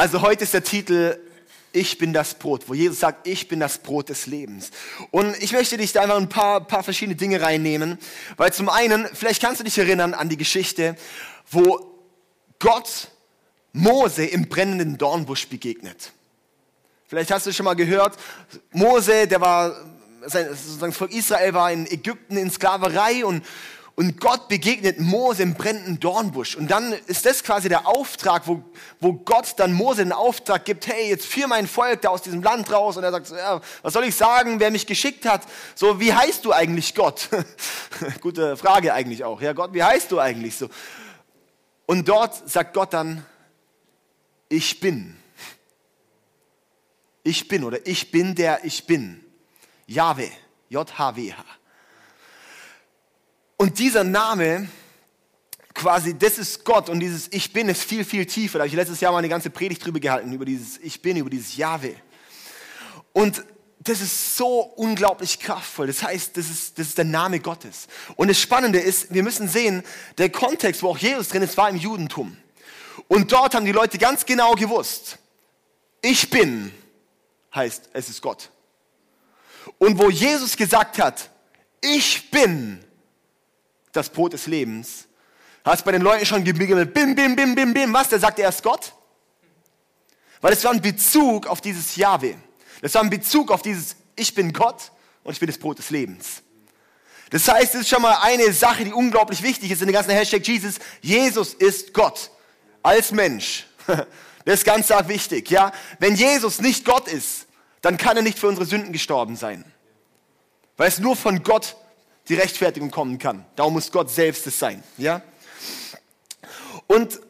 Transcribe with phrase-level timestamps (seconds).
[0.00, 1.20] Also heute ist der Titel
[1.72, 4.70] Ich bin das Brot, wo Jesus sagt, ich bin das Brot des Lebens.
[5.10, 7.98] Und ich möchte dich da einfach ein paar, paar verschiedene Dinge reinnehmen,
[8.38, 10.96] weil zum einen, vielleicht kannst du dich erinnern an die Geschichte,
[11.50, 12.00] wo
[12.60, 13.08] Gott
[13.74, 16.12] Mose im brennenden Dornbusch begegnet.
[17.06, 18.16] Vielleicht hast du schon mal gehört,
[18.72, 19.76] Mose, der war,
[20.24, 23.44] sein, sozusagen Volk Israel war in Ägypten in Sklaverei und,
[24.00, 26.56] und Gott begegnet Mose im brennenden Dornbusch.
[26.56, 28.62] Und dann ist das quasi der Auftrag, wo,
[28.98, 32.42] wo Gott dann Mose den Auftrag gibt, hey, jetzt führ mein Volk da aus diesem
[32.42, 32.96] Land raus.
[32.96, 35.42] Und er sagt, ja, was soll ich sagen, wer mich geschickt hat?
[35.74, 37.28] So, wie heißt du eigentlich Gott?
[38.22, 39.42] Gute Frage eigentlich auch.
[39.42, 40.70] Ja, Gott, wie heißt du eigentlich so?
[41.84, 43.26] Und dort sagt Gott dann,
[44.48, 45.14] ich bin.
[47.22, 49.22] Ich bin oder ich bin der ich bin.
[49.86, 50.30] Jahwe,
[50.70, 51.59] J-H-W-H.
[53.60, 54.70] Und dieser Name,
[55.74, 58.56] quasi, das ist Gott und dieses Ich Bin ist viel, viel tiefer.
[58.56, 61.18] Da habe ich letztes Jahr mal eine ganze Predigt drüber gehalten, über dieses Ich Bin,
[61.18, 61.94] über dieses Jahwe.
[63.12, 63.44] Und
[63.80, 65.88] das ist so unglaublich kraftvoll.
[65.88, 67.86] Das heißt, das ist, das ist der Name Gottes.
[68.16, 69.82] Und das Spannende ist, wir müssen sehen,
[70.16, 72.38] der Kontext, wo auch Jesus drin ist, war im Judentum.
[73.08, 75.18] Und dort haben die Leute ganz genau gewusst,
[76.00, 76.72] ich bin,
[77.54, 78.48] heißt, es ist Gott.
[79.76, 81.28] Und wo Jesus gesagt hat,
[81.82, 82.82] ich bin,
[83.92, 85.06] das Brot des Lebens.
[85.64, 87.92] Hast bei den Leuten schon gebimmelt, bim, bim, bim, bim, bim.
[87.92, 88.08] Was?
[88.08, 88.92] Der sagt, er ist Gott?
[90.40, 92.36] Weil es war ein Bezug auf dieses Jahwe.
[92.80, 94.90] Das war ein Bezug auf dieses Ich bin Gott
[95.22, 96.42] und ich bin das Brot des Lebens.
[97.30, 100.10] Das heißt, es ist schon mal eine Sache, die unglaublich wichtig ist in der ganzen
[100.10, 100.76] Hashtag Jesus.
[101.00, 102.30] Jesus ist Gott.
[102.82, 103.66] Als Mensch.
[104.46, 105.70] Das ist ganz arg wichtig, ja.
[105.98, 107.46] Wenn Jesus nicht Gott ist,
[107.82, 109.70] dann kann er nicht für unsere Sünden gestorben sein.
[110.78, 111.76] Weil es nur von Gott
[112.28, 113.44] die Rechtfertigung kommen kann.
[113.56, 114.82] Darum muss Gott selbst es sein.
[114.96, 115.22] Ja?
[116.86, 117.20] Und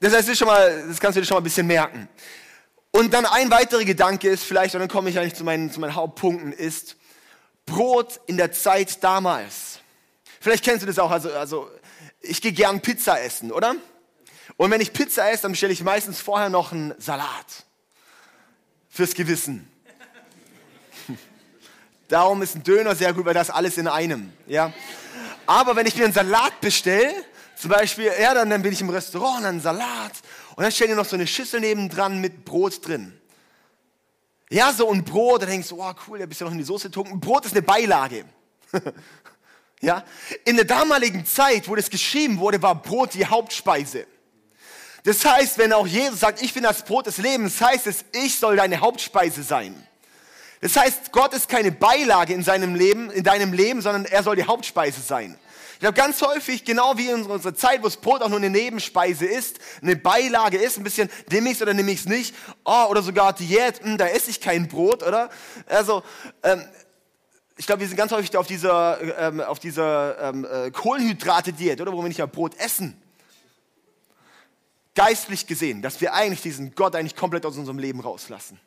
[0.00, 2.08] das heißt, schon mal, das kannst du dir schon mal ein bisschen merken.
[2.90, 5.80] Und dann ein weiterer Gedanke ist vielleicht, und dann komme ich eigentlich zu meinen, zu
[5.80, 6.96] meinen Hauptpunkten, ist
[7.66, 9.80] Brot in der Zeit damals.
[10.40, 11.70] Vielleicht kennst du das auch, also, also
[12.20, 13.74] ich gehe gern Pizza essen, oder?
[14.56, 17.64] Und wenn ich Pizza esse, dann bestelle ich meistens vorher noch einen Salat.
[18.88, 19.68] Fürs Gewissen.
[22.14, 24.32] Darum ist ein Döner sehr gut, weil das alles in einem.
[24.46, 24.72] Ja?
[25.46, 27.12] Aber wenn ich mir einen Salat bestelle,
[27.56, 30.12] zum Beispiel, ja, dann, dann bin ich im Restaurant, dann einen Salat
[30.54, 33.20] und dann stelle ich noch so eine Schüssel nebendran mit Brot drin.
[34.48, 36.62] Ja, so ein Brot, da denkst du, oh cool, da bist du noch in die
[36.62, 37.18] Soße getrunken.
[37.18, 38.26] Brot ist eine Beilage.
[39.80, 40.04] ja?
[40.44, 44.06] In der damaligen Zeit, wo das geschrieben wurde, war Brot die Hauptspeise.
[45.02, 48.38] Das heißt, wenn auch Jesus sagt, ich bin das Brot des Lebens, heißt es, ich
[48.38, 49.84] soll deine Hauptspeise sein.
[50.64, 54.34] Das heißt, Gott ist keine Beilage in seinem Leben, in deinem Leben, sondern er soll
[54.34, 55.36] die Hauptspeise sein.
[55.74, 58.48] Ich glaube, ganz häufig, genau wie in unserer Zeit, wo das Brot auch nur eine
[58.48, 62.34] Nebenspeise ist, eine Beilage ist, ein bisschen nehme ich es oder nehme ich es nicht,
[62.64, 65.28] oh, oder sogar Diät, mh, hm, da esse ich kein Brot, oder?
[65.66, 66.02] Also,
[66.42, 66.64] ähm,
[67.58, 71.92] ich glaube, wir sind ganz häufig auf dieser, ähm, dieser ähm, äh, Kohlenhydrate-Diät, oder?
[71.92, 72.98] Wo wir nicht mal Brot essen.
[74.94, 78.58] Geistlich gesehen, dass wir eigentlich diesen Gott eigentlich komplett aus unserem Leben rauslassen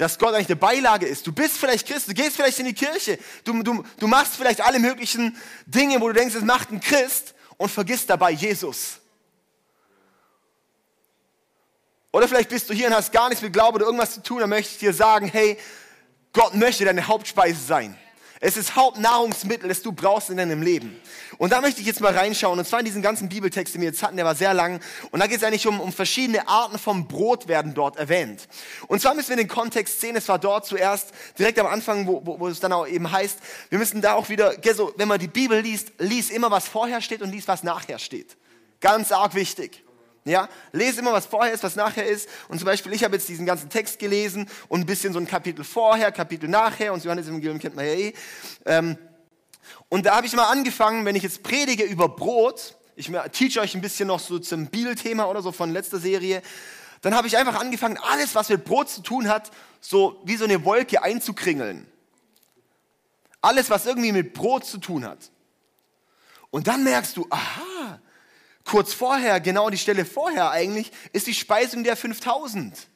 [0.00, 1.26] dass Gott eigentlich eine Beilage ist.
[1.26, 4.62] Du bist vielleicht Christ, du gehst vielleicht in die Kirche, du, du, du machst vielleicht
[4.62, 8.98] alle möglichen Dinge, wo du denkst, es macht ein Christ und vergisst dabei Jesus.
[12.12, 14.38] Oder vielleicht bist du hier und hast gar nichts mit Glaube oder irgendwas zu tun,
[14.40, 15.58] dann möchte ich dir sagen, hey,
[16.32, 17.94] Gott möchte deine Hauptspeise sein.
[18.42, 20.98] Es ist Hauptnahrungsmittel, das du brauchst in deinem Leben.
[21.36, 22.58] Und da möchte ich jetzt mal reinschauen.
[22.58, 24.80] Und zwar in diesen ganzen Bibeltext, den wir jetzt hatten, der war sehr lang.
[25.10, 28.48] Und da geht es eigentlich um, um verschiedene Arten vom Brot werden dort erwähnt.
[28.86, 30.16] Und zwar müssen wir den Kontext sehen.
[30.16, 33.38] Es war dort zuerst direkt am Anfang, wo, wo, wo es dann auch eben heißt,
[33.68, 34.54] wir müssen da auch wieder,
[34.96, 38.38] wenn man die Bibel liest, lies immer, was vorher steht und lies, was nachher steht.
[38.80, 39.84] Ganz arg wichtig.
[40.24, 42.28] Ja, lese immer, was vorher ist, was nachher ist.
[42.48, 45.26] Und zum Beispiel, ich habe jetzt diesen ganzen Text gelesen und ein bisschen so ein
[45.26, 46.92] Kapitel vorher, Kapitel nachher.
[46.92, 48.14] Und das Johannes-Evangelium kennt man ja eh.
[48.66, 48.98] Ähm,
[49.88, 53.74] und da habe ich mal angefangen, wenn ich jetzt predige über Brot, ich teach euch
[53.74, 56.42] ein bisschen noch so zum Bibelthema oder so von letzter Serie,
[57.00, 59.50] dann habe ich einfach angefangen, alles, was mit Brot zu tun hat,
[59.80, 61.86] so wie so eine Wolke einzukringeln.
[63.40, 65.30] Alles, was irgendwie mit Brot zu tun hat.
[66.50, 68.00] Und dann merkst du, aha,
[68.70, 72.86] kurz vorher, genau die Stelle vorher eigentlich, ist die Speisung der 5000.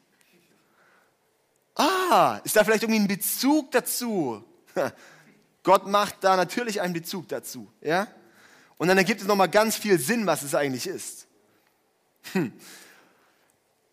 [1.75, 4.44] Ah, ist da vielleicht irgendwie ein Bezug dazu?
[5.65, 8.06] Gott macht da natürlich einen Bezug dazu, ja?
[8.76, 11.26] Und dann ergibt es nochmal ganz viel Sinn, was es eigentlich ist.
[12.32, 12.53] Hm.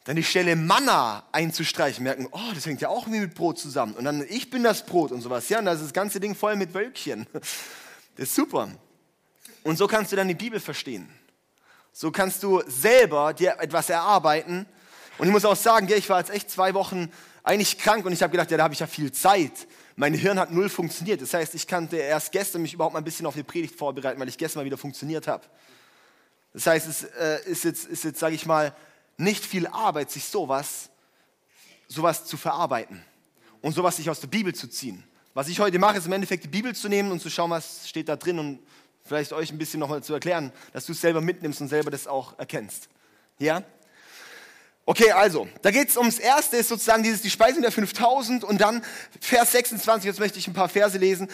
[0.04, 3.96] Dann die Stelle Manna einzustreichen, merken, oh, das hängt ja auch irgendwie mit Brot zusammen.
[3.96, 5.58] Und dann, ich bin das Brot und sowas, ja?
[5.58, 7.26] Und da ist das ganze Ding voll mit Wölkchen.
[8.18, 8.70] Das ist super.
[9.64, 11.08] Und so kannst du dann die Bibel verstehen.
[11.94, 14.66] So kannst du selber dir etwas erarbeiten.
[15.18, 17.12] Und ich muss auch sagen, ich war jetzt echt zwei Wochen
[17.44, 19.68] eigentlich krank und ich habe gedacht, ja, da habe ich ja viel Zeit.
[19.96, 21.22] Mein Hirn hat null funktioniert.
[21.22, 24.20] Das heißt, ich kannte erst gestern mich überhaupt mal ein bisschen auf die Predigt vorbereiten,
[24.20, 25.44] weil ich gestern mal wieder funktioniert habe.
[26.54, 28.74] Das heißt, es äh, ist jetzt, ist jetzt sage ich mal,
[29.18, 30.90] nicht viel Arbeit, sich sowas,
[31.88, 33.04] sowas zu verarbeiten
[33.62, 35.04] und sowas sich aus der Bibel zu ziehen.
[35.34, 37.88] Was ich heute mache, ist im Endeffekt die Bibel zu nehmen und zu schauen, was
[37.88, 38.60] steht da drin und
[39.04, 42.08] vielleicht euch ein bisschen nochmal zu erklären, dass du es selber mitnimmst und selber das
[42.08, 42.90] auch erkennst.
[43.40, 43.64] Ja?
[44.86, 48.60] Okay, also, da geht es ums Erste, ist sozusagen dieses, die Speisung der 5000 und
[48.60, 48.84] dann
[49.20, 51.30] Vers 26, jetzt möchte ich ein paar Verse lesen,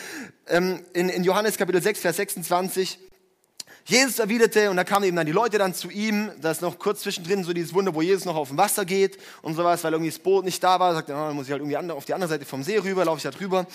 [0.48, 3.00] ähm, in, in Johannes Kapitel 6, Vers 26.
[3.89, 6.78] Jesus erwiderte, und da kamen eben dann die Leute dann zu ihm, da ist noch
[6.78, 9.94] kurz zwischendrin so dieses Wunder, wo Jesus noch auf dem Wasser geht und sowas, weil
[9.94, 12.04] irgendwie das Boot nicht da war, sagt er, oh, dann muss ich halt irgendwie auf
[12.04, 13.66] die andere Seite vom See rüber, laufe ich da drüber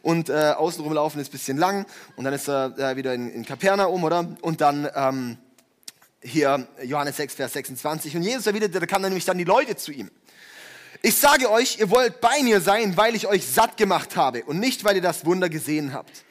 [0.00, 1.84] und äh, außenrum laufen ist ein bisschen lang
[2.16, 4.34] und dann ist er äh, wieder in, in Kapernaum, oder?
[4.40, 5.36] Und dann ähm,
[6.22, 9.76] hier Johannes 6, Vers 26 und Jesus erwiderte, da kamen dann nämlich dann die Leute
[9.76, 10.10] zu ihm.
[11.02, 14.58] Ich sage euch, ihr wollt bei mir sein, weil ich euch satt gemacht habe und
[14.58, 16.24] nicht, weil ihr das Wunder gesehen habt.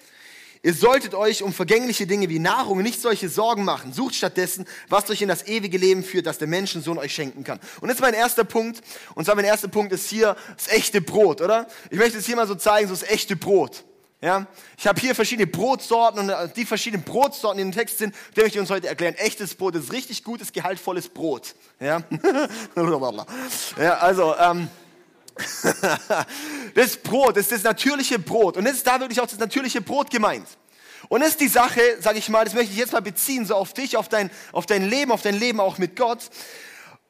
[0.61, 3.93] Ihr solltet euch um vergängliche Dinge wie Nahrung nicht solche Sorgen machen.
[3.93, 7.61] Sucht stattdessen, was euch in das ewige Leben führt, das der Menschensohn euch schenken kann.
[7.79, 8.81] Und jetzt mein erster Punkt.
[9.15, 11.67] Und zwar mein erster Punkt ist hier das echte Brot, oder?
[11.89, 13.85] Ich möchte es hier mal so zeigen, so das echte Brot.
[14.21, 14.47] Ja,
[14.77, 18.41] ich habe hier verschiedene Brotsorten und äh, die verschiedenen Brotsorten, die im Text sind, die
[18.41, 19.15] möchte ich uns heute erklären.
[19.15, 21.55] Echtes Brot ist richtig gutes, gehaltvolles Brot.
[21.79, 22.01] Ja,
[23.77, 24.67] ja also ähm,
[26.75, 28.57] das Brot, das ist das natürliche Brot.
[28.57, 30.47] Und das ist da wirklich auch das natürliche Brot gemeint.
[31.07, 33.55] Und das ist die Sache, sage ich mal, das möchte ich jetzt mal beziehen, so
[33.55, 36.29] auf dich, auf dein, auf dein Leben, auf dein Leben auch mit Gott,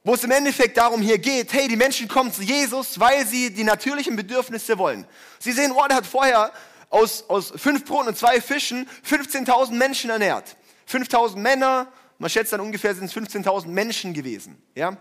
[0.04, 3.52] wo es im Endeffekt darum hier geht, hey, die Menschen kommen zu Jesus, weil sie
[3.52, 5.06] die natürlichen Bedürfnisse wollen.
[5.40, 6.52] Sie sehen, oh, der hat vorher
[6.90, 10.56] aus, aus fünf Broten und zwei Fischen 15.000 Menschen ernährt.
[10.90, 14.62] 5.000 Männer, man schätzt dann ungefähr sind es 15.000 Menschen gewesen.
[14.76, 14.98] Ja?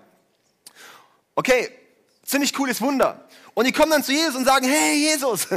[1.34, 1.70] Okay,
[2.28, 3.26] Ziemlich cooles Wunder.
[3.54, 5.48] Und die kommen dann zu Jesus und sagen, hey Jesus,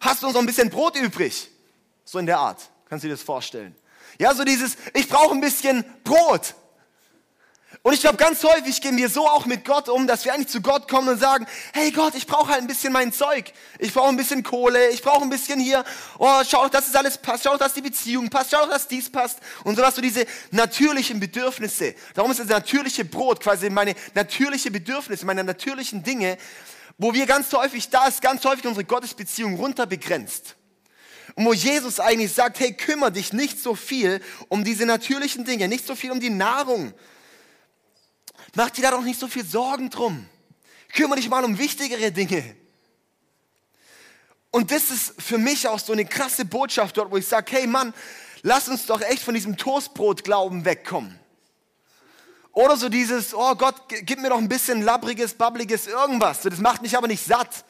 [0.00, 1.48] hast du uns noch ein bisschen Brot übrig?
[2.04, 2.68] So in der Art.
[2.88, 3.76] Kannst du dir das vorstellen?
[4.18, 6.56] Ja, so dieses, ich brauche ein bisschen Brot.
[7.82, 10.48] Und ich glaube, ganz häufig gehen wir so auch mit Gott um, dass wir eigentlich
[10.48, 13.54] zu Gott kommen und sagen, hey Gott, ich brauche halt ein bisschen mein Zeug.
[13.78, 15.82] Ich brauche ein bisschen Kohle, ich brauche ein bisschen hier,
[16.18, 18.68] oh, schau doch, dass es alles passt, schau doch, dass die Beziehung passt, schau doch,
[18.68, 19.38] dass dies passt.
[19.64, 21.94] Und so hast du diese natürlichen Bedürfnisse.
[22.12, 26.36] Darum ist das natürliche Brot quasi meine natürliche Bedürfnisse, meine natürlichen Dinge,
[26.98, 30.54] wo wir ganz häufig, da ist ganz häufig unsere Gottesbeziehung runterbegrenzt.
[31.34, 35.66] Und wo Jesus eigentlich sagt, hey, kümmere dich nicht so viel um diese natürlichen Dinge,
[35.66, 36.92] nicht so viel um die Nahrung,
[38.54, 40.26] Mach dir da doch nicht so viel Sorgen drum.
[40.92, 42.56] Kümmere dich mal um wichtigere Dinge.
[44.50, 47.66] Und das ist für mich auch so eine krasse Botschaft dort, wo ich sage, hey
[47.66, 47.94] Mann,
[48.42, 51.18] lass uns doch echt von diesem Toastbrot-Glauben wegkommen.
[52.52, 56.40] Oder so dieses, oh Gott, gib mir doch ein bisschen labbriges, babbliges irgendwas.
[56.40, 57.64] Das macht mich aber nicht satt.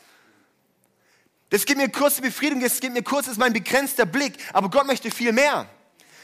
[1.50, 4.38] Das gibt mir kurze Befriedigung, das gibt mir kurz, ist mein begrenzter Blick.
[4.54, 5.68] Aber Gott möchte viel mehr.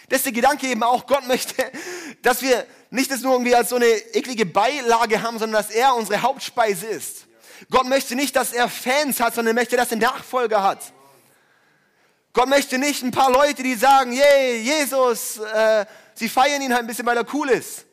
[0.08, 1.54] Das ist der Gedanke eben auch, Gott möchte,
[2.22, 5.94] dass wir nicht das nur irgendwie als so eine eklige Beilage haben, sondern dass er
[5.94, 7.26] unsere Hauptspeise ist.
[7.70, 10.92] Gott möchte nicht, dass er Fans hat, sondern möchte, dass er Nachfolger hat.
[12.32, 16.82] Gott möchte nicht ein paar Leute, die sagen, yay, Jesus, äh, sie feiern ihn halt
[16.82, 17.86] ein bisschen, weil er cool ist.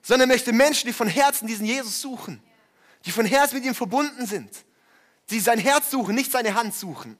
[0.00, 2.40] Sondern er möchte Menschen, die von Herzen diesen Jesus suchen.
[3.04, 4.50] Die von Herzen mit ihm verbunden sind.
[5.30, 7.18] Die sein Herz suchen, nicht seine Hand suchen.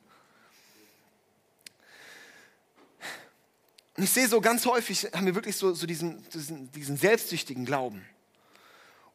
[3.97, 7.65] Und ich sehe so ganz häufig, haben wir wirklich so, so diesen, diesen, diesen selbstsüchtigen
[7.65, 8.05] Glauben.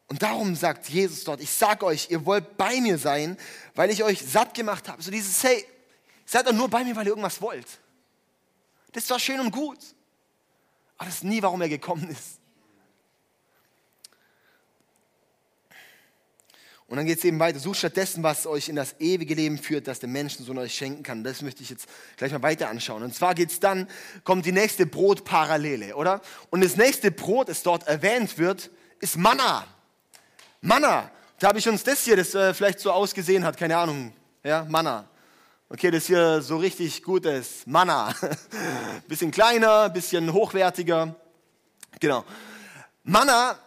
[0.08, 3.38] Und darum sagt Jesus dort, ich sage euch, ihr wollt bei mir sein,
[3.74, 5.00] weil ich euch satt gemacht habe.
[5.02, 5.64] So dieses, hey,
[6.26, 7.66] seid doch nur bei mir, weil ihr irgendwas wollt.
[8.92, 9.78] Das ist zwar schön und gut,
[10.98, 12.41] aber das ist nie, warum er gekommen ist.
[16.92, 17.58] Und dann geht es eben weiter.
[17.58, 21.24] Sucht stattdessen, was euch in das ewige Leben führt, das der Menschensohn euch schenken kann.
[21.24, 23.02] Das möchte ich jetzt gleich mal weiter anschauen.
[23.02, 23.88] Und zwar geht es dann,
[24.24, 26.20] kommt die nächste Brotparallele, oder?
[26.50, 28.70] Und das nächste Brot, das dort erwähnt wird,
[29.00, 29.64] ist Manna.
[30.60, 31.10] Manna.
[31.38, 34.12] Da habe ich uns das hier, das äh, vielleicht so ausgesehen hat, keine Ahnung.
[34.44, 35.08] Ja, Manna.
[35.70, 38.14] Okay, das hier so richtig gutes Manna.
[39.08, 41.14] bisschen kleiner, bisschen hochwertiger.
[42.00, 42.26] Genau.
[43.02, 43.58] Manna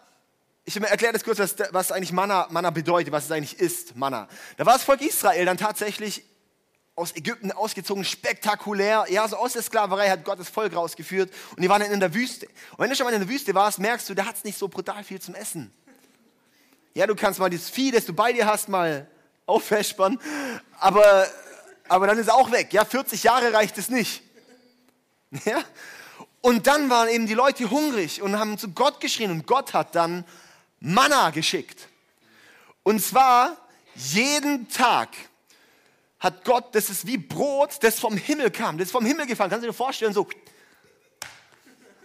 [0.68, 4.28] ich erkläre das kurz, was, was eigentlich Manna, Manna bedeutet, was es eigentlich ist, Manna.
[4.56, 6.24] Da war das Volk Israel dann tatsächlich
[6.96, 9.06] aus Ägypten ausgezogen, spektakulär.
[9.08, 12.00] Ja, so aus der Sklaverei hat Gott das Volk rausgeführt und die waren dann in
[12.00, 12.46] der Wüste.
[12.72, 14.58] Und wenn du schon mal in der Wüste warst, merkst du, da hat es nicht
[14.58, 15.72] so brutal viel zum Essen.
[16.94, 19.06] Ja, du kannst mal das Vieh, das du bei dir hast, mal
[19.46, 20.18] auffäschern,
[20.80, 21.28] aber,
[21.86, 22.72] aber dann ist es auch weg.
[22.72, 24.22] Ja, 40 Jahre reicht es nicht.
[25.44, 25.62] Ja?
[26.40, 29.94] Und dann waren eben die Leute hungrig und haben zu Gott geschrien und Gott hat
[29.94, 30.24] dann
[30.86, 31.88] Manna geschickt.
[32.84, 33.56] Und zwar
[33.96, 35.08] jeden Tag
[36.20, 39.50] hat Gott, das ist wie Brot, das vom Himmel kam, das ist vom Himmel gefallen.
[39.50, 40.28] Kannst du dir vorstellen, so.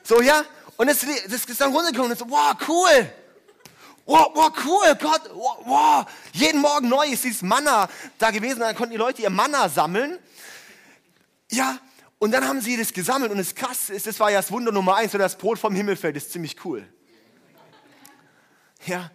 [0.03, 0.43] So, ja?
[0.77, 3.13] Und das, ist dann runtergekommen und so, wow, cool.
[4.05, 6.05] Wow, wow, cool, Gott, wow, wow.
[6.33, 8.61] Jeden Morgen neu ist dieses Manna da gewesen.
[8.61, 10.17] Dann konnten die Leute ihr Manna sammeln.
[11.51, 11.77] Ja,
[12.17, 14.71] und dann haben sie das gesammelt und das Krasse ist, das war ja das Wunder
[14.71, 16.87] Nummer eins, so das Brot vom Himmel fällt, das ist ziemlich cool.
[18.85, 19.11] Ja,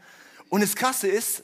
[0.49, 1.43] und das Krasse ist,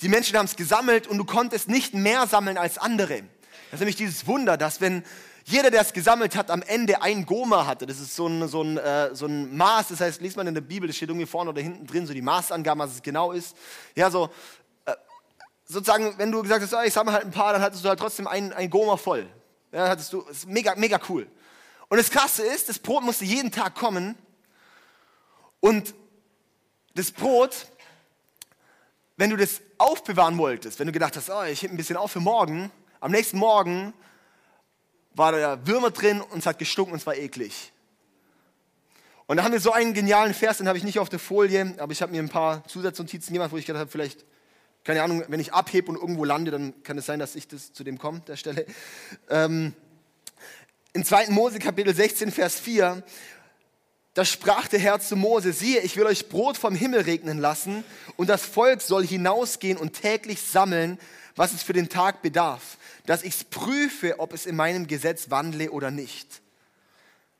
[0.00, 3.22] die Menschen haben es gesammelt und du konntest nicht mehr sammeln als andere.
[3.70, 5.02] Das ist nämlich dieses Wunder, dass wenn
[5.44, 7.86] jeder, der es gesammelt hat, am Ende ein Goma hatte.
[7.86, 10.54] Das ist so ein, so, ein, äh, so ein Maß, das heißt, liest man in
[10.54, 13.30] der Bibel, das steht irgendwie vorne oder hinten drin, so die Maßangaben, was es genau
[13.30, 13.56] ist.
[13.94, 14.28] Ja, so
[14.86, 14.94] äh,
[15.64, 18.00] sozusagen, wenn du gesagt hast, oh, ich sammle halt ein paar, dann hattest du halt
[18.00, 19.28] trotzdem ein, ein Goma voll.
[19.70, 21.28] Ja, hattest du, das ist mega, mega cool.
[21.88, 24.16] Und das Krasse ist, das Brot musste jeden Tag kommen
[25.60, 25.94] und
[26.96, 27.68] das Brot
[29.16, 32.12] wenn du das aufbewahren wolltest, wenn du gedacht hast, oh, ich hebe ein bisschen auf
[32.12, 33.94] für morgen, am nächsten Morgen
[35.14, 37.72] war da Würmer drin und es hat gestunken und es war eklig.
[39.26, 41.74] Und da haben wir so einen genialen Vers, den habe ich nicht auf der Folie,
[41.78, 44.24] aber ich habe mir ein paar Zusatznotizen gemacht, wo ich gedacht habe, vielleicht,
[44.84, 47.72] keine Ahnung, wenn ich abhebe und irgendwo lande, dann kann es sein, dass ich das
[47.72, 48.66] zu dem komme, der Stelle.
[49.28, 49.74] Ähm,
[50.92, 51.30] in 2.
[51.30, 53.02] Mose Kapitel 16, Vers 4,
[54.16, 57.84] da sprach der Herr zu Mose, siehe, ich will euch Brot vom Himmel regnen lassen
[58.16, 60.98] und das Volk soll hinausgehen und täglich sammeln,
[61.34, 65.70] was es für den Tag bedarf, dass ich's prüfe, ob es in meinem Gesetz wandle
[65.70, 66.40] oder nicht.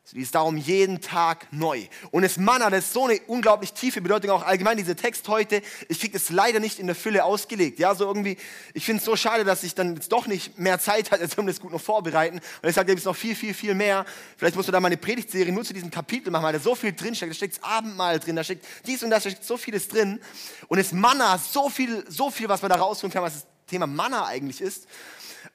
[0.08, 1.84] Sie ist darum jeden Tag neu.
[2.12, 5.62] Und das Manna, das ist so eine unglaublich tiefe Bedeutung, auch allgemein dieser Text heute,
[5.88, 7.80] ich kriege es leider nicht in der Fülle ausgelegt.
[7.80, 8.36] Ja, so irgendwie,
[8.72, 11.48] ich finde es so schade, dass ich dann jetzt doch nicht mehr Zeit hatte, um
[11.48, 12.40] das gut noch vorbereiten.
[12.62, 14.06] Und da gibt es noch viel, viel, viel mehr.
[14.36, 16.76] Vielleicht musst du da mal eine Predigtserie nur zu diesem Kapitel machen, weil da so
[16.76, 17.32] viel drinsteckt.
[17.32, 20.20] Da steckt das Abendmahl drin, da steckt dies und das, da steckt so vieles drin.
[20.68, 23.88] Und das Manna, so viel, so viel, was man da rausholen kann, was das Thema
[23.88, 24.86] Manna eigentlich ist.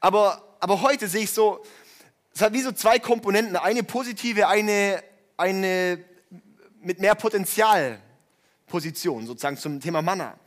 [0.01, 1.63] Aber, aber heute sehe ich so,
[2.33, 5.03] es hat wie so zwei Komponenten, eine positive, eine,
[5.37, 6.03] eine
[6.81, 10.39] mit mehr Potenzialposition sozusagen zum Thema Manna.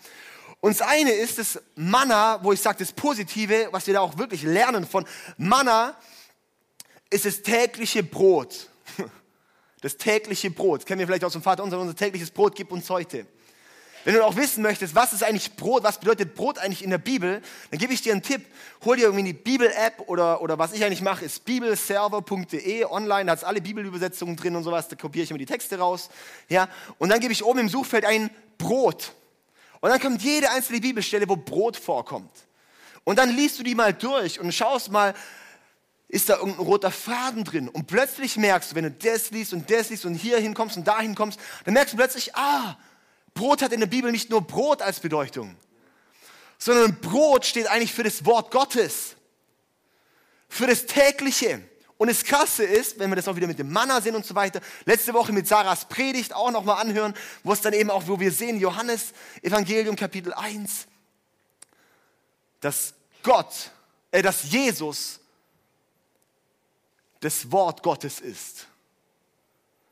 [0.61, 4.17] Und das eine ist das Manna, wo ich sage, das Positive, was wir da auch
[4.17, 5.05] wirklich lernen von
[5.37, 5.95] Manna,
[7.11, 8.71] ist das tägliche Brot.
[9.83, 10.87] Das tägliche Brot.
[10.87, 13.27] kennen wir vielleicht aus dem Vater unser, unser tägliches Brot gib uns heute.
[14.05, 16.99] Wenn du auch wissen möchtest, was ist eigentlich Brot, was bedeutet Brot eigentlich in der
[16.99, 18.45] Bibel, dann gebe ich dir einen Tipp.
[18.85, 23.33] Hol dir irgendwie die Bibel-App oder, oder was ich eigentlich mache, ist bibelserver.de online, da
[23.33, 26.11] hat es alle Bibelübersetzungen drin und sowas, da kopiere ich immer die Texte raus.
[26.51, 26.69] Ja?
[26.99, 29.13] Und dann gebe ich oben im Suchfeld ein Brot.
[29.81, 32.31] Und dann kommt jede einzelne Bibelstelle, wo Brot vorkommt.
[33.05, 35.15] Und dann liest du die mal durch und schaust mal,
[36.09, 37.69] ist da irgendein roter Faden drin.
[37.69, 40.87] Und plötzlich merkst du, wenn du das liest und das liest und hier hinkommst und
[40.87, 42.77] dahin kommst, dann merkst du plötzlich, ah,
[43.35, 45.57] Brot hat in der Bibel nicht nur Brot als Bedeutung,
[46.59, 49.17] sondern Brot steht eigentlich für das Wort Gottes,
[50.49, 51.61] für das tägliche.
[51.97, 54.35] Und das Krasse ist, wenn wir das auch wieder mit dem Manna sehen und so
[54.35, 58.19] weiter, letzte Woche mit Sarahs Predigt auch nochmal anhören, wo es dann eben auch, wo
[58.19, 59.13] wir sehen, Johannes
[59.43, 60.87] Evangelium Kapitel 1,
[62.61, 63.71] dass Gott,
[64.11, 65.21] äh, dass Jesus
[67.21, 68.67] das Wort Gottes ist.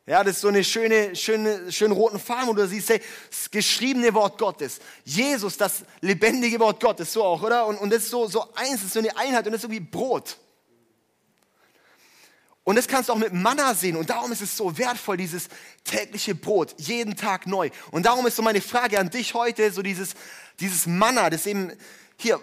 [0.04, 3.49] Ja, das ist so eine schöne, schöne, schönen roten Farben, wo du siehst, hey, das
[3.49, 4.80] geschriebene Wort Gottes.
[5.04, 7.66] Jesus, das lebendige Wort Gottes, so auch, oder?
[7.66, 9.62] Und, und das ist so, so eins, das ist so eine Einheit und das ist
[9.62, 10.38] so wie Brot.
[12.64, 13.97] Und das kannst du auch mit Manna sehen.
[13.97, 15.49] Und darum ist es so wertvoll, dieses
[15.85, 17.71] tägliche Brot, jeden Tag neu.
[17.92, 20.14] Und darum ist so meine Frage an dich heute, so dieses,
[20.59, 21.73] dieses Manna, das eben,
[22.16, 22.40] hier,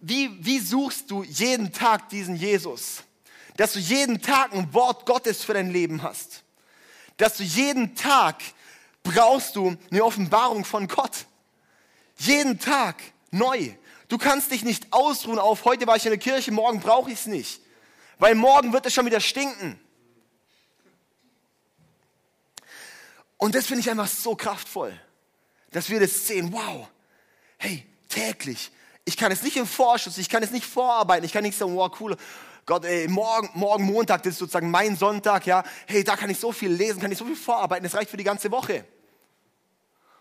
[0.00, 3.04] wie, wie suchst du jeden Tag diesen Jesus?
[3.56, 6.42] Dass du jeden Tag ein Wort Gottes für dein Leben hast
[7.18, 8.42] dass du jeden Tag
[9.02, 11.26] brauchst du eine Offenbarung von Gott.
[12.16, 12.96] Jeden Tag
[13.30, 13.74] neu.
[14.08, 17.20] Du kannst dich nicht ausruhen auf, heute war ich in der Kirche, morgen brauche ich
[17.20, 17.60] es nicht.
[18.18, 19.78] Weil morgen wird es schon wieder stinken.
[23.36, 24.98] Und das finde ich einfach so kraftvoll,
[25.70, 26.52] dass wir das sehen.
[26.52, 26.88] Wow,
[27.58, 28.70] hey, täglich.
[29.04, 31.74] Ich kann es nicht im Vorschuss, ich kann es nicht vorarbeiten, ich kann nicht sagen,
[31.76, 32.16] wow, cool,
[32.68, 35.64] Gott, ey, morgen, morgen Montag, das ist sozusagen mein Sonntag, ja.
[35.86, 38.18] Hey, da kann ich so viel lesen, kann ich so viel vorarbeiten, das reicht für
[38.18, 38.84] die ganze Woche.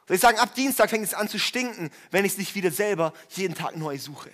[0.07, 2.71] Soll ich sagen, ab Dienstag fängt es an zu stinken, wenn ich es nicht wieder
[2.71, 4.31] selber jeden Tag neu suche.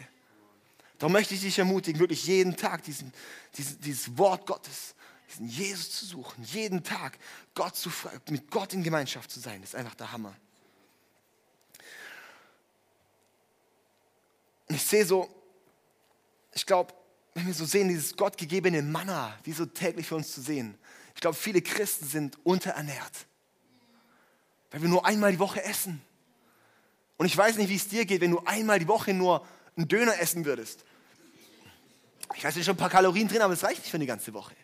[1.00, 3.12] Darum möchte ich dich ermutigen, wirklich jeden Tag diesen,
[3.58, 4.94] diesen, dieses Wort Gottes,
[5.32, 7.18] diesen Jesus zu suchen, jeden Tag
[7.56, 7.92] Gott zu,
[8.30, 9.60] mit Gott in Gemeinschaft zu sein.
[9.62, 10.36] Das ist einfach der Hammer.
[14.70, 15.28] Und ich sehe so,
[16.54, 16.94] ich glaube,
[17.34, 20.78] wenn wir so sehen, dieses gottgegebene Manna, wie so täglich für uns zu sehen.
[21.16, 23.26] Ich glaube, viele Christen sind unterernährt,
[24.72, 26.02] weil wir nur einmal die Woche essen.
[27.18, 29.88] Und ich weiß nicht, wie es dir geht, wenn du einmal die Woche nur einen
[29.88, 30.84] Döner essen würdest.
[32.36, 34.06] Ich weiß, da sind schon ein paar Kalorien drin, aber es reicht nicht für eine
[34.06, 34.56] ganze Woche.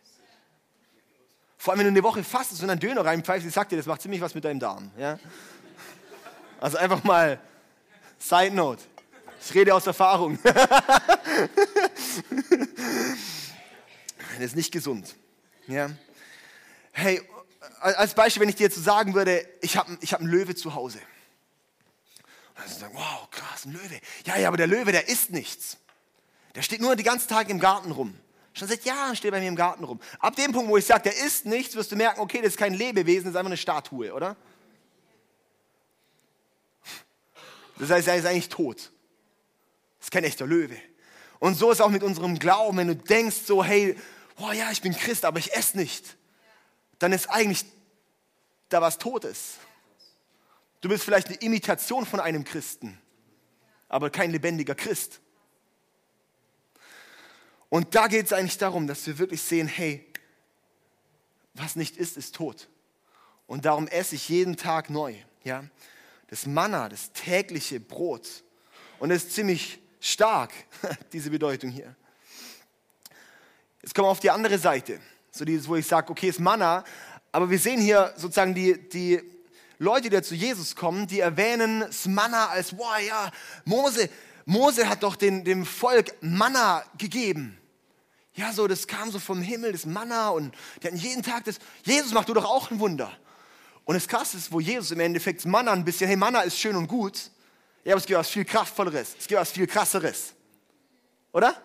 [1.58, 3.86] Vor allem, wenn du eine Woche fastest und einen Döner reinpfeifst, ich sag dir, das
[3.86, 4.92] macht ziemlich was mit deinem Darm.
[4.98, 5.20] Ja?
[6.60, 7.40] Also einfach mal
[8.18, 8.84] Side Note.
[9.42, 10.40] Ich rede aus Erfahrung.
[14.38, 15.16] das ist nicht gesund.
[15.68, 15.90] Ja?
[16.92, 17.22] Hey,
[17.82, 20.56] als Beispiel, wenn ich dir jetzt so sagen würde, ich habe ich hab einen Löwe
[20.56, 21.00] zu Hause.
[22.56, 24.00] Und dann sagen, wow, krass, ein Löwe.
[24.26, 25.78] Ja, ja, aber der Löwe, der isst nichts.
[26.56, 28.18] Der steht nur den ganzen Tag im Garten rum.
[28.54, 30.00] Schon seit Jahren steht er bei mir im Garten rum.
[30.20, 32.58] Ab dem Punkt, wo ich sage, der isst nichts, wirst du merken, okay, das ist
[32.58, 34.36] kein Lebewesen, das ist einfach eine Statue, oder?
[37.78, 38.92] Das heißt, er ist eigentlich tot.
[40.00, 40.78] Das ist kein echter Löwe.
[41.40, 43.96] Und so ist auch mit unserem Glauben, wenn du denkst so, hey,
[44.38, 46.18] oh ja, ich bin Christ, aber ich esse nicht,
[47.00, 47.66] dann ist eigentlich
[48.68, 49.56] da was Totes.
[50.82, 53.00] Du bist vielleicht eine Imitation von einem Christen,
[53.88, 55.22] aber kein lebendiger Christ.
[57.70, 60.06] Und da geht es eigentlich darum, dass wir wirklich sehen, hey,
[61.54, 62.68] was nicht ist, ist tot.
[63.48, 65.16] Und darum esse ich jeden Tag neu.
[65.44, 65.64] Ja?
[66.28, 68.44] Das Manna, das tägliche Brot.
[69.00, 70.52] Und es ist ziemlich stark,
[71.14, 71.96] diese Bedeutung hier.
[73.82, 75.00] Jetzt kommen wir auf die andere Seite.
[75.32, 76.84] So dieses, wo ich sage, okay, ist Manna,
[77.32, 79.22] aber wir sehen hier sozusagen die, die
[79.78, 83.32] Leute, die zu Jesus kommen, die erwähnen das Manna als, boah, ja,
[83.66, 84.10] Mose,
[84.46, 87.58] Mose hat doch den, dem Volk Manna gegeben.
[88.34, 91.60] Ja, so, das kam so vom Himmel, das Manna und die hatten jeden Tag das.
[91.84, 93.12] Jesus macht du doch auch ein Wunder.
[93.86, 96.76] Und das Krasse ist, wo Jesus im Endeffekt Manna ein bisschen, hey, Manna ist schön
[96.76, 97.32] und gut,
[97.84, 100.34] ja, aber es gibt was viel Kraftvolleres, es gibt was viel Krasseres.
[101.32, 101.56] Oder?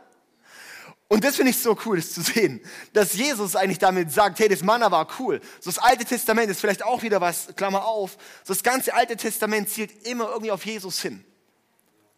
[1.08, 2.60] Und das finde ich so cool, das zu sehen,
[2.92, 5.40] dass Jesus eigentlich damit sagt, hey, das Manna war cool.
[5.60, 9.16] So das Alte Testament ist vielleicht auch wieder was, Klammer auf, so das ganze Alte
[9.16, 11.24] Testament zielt immer irgendwie auf Jesus hin.